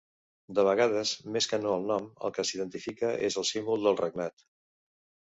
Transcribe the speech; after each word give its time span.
De 0.59 0.63
vegades, 0.67 1.09
més 1.35 1.47
que 1.51 1.59
no 1.65 1.73
el 1.79 1.85
nom, 1.91 2.07
el 2.27 2.33
que 2.37 2.45
s'identifica 2.51 3.11
és 3.27 3.37
el 3.41 3.45
símbol 3.49 3.85
del 3.89 3.99
regnat. 4.01 4.47